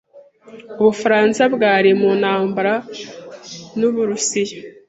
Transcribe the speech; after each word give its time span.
Ubufaransa 0.79 1.41
bwari 1.55 1.89
mu 2.01 2.09
ntambara 2.19 2.73
n’Uburusiya. 3.79 4.57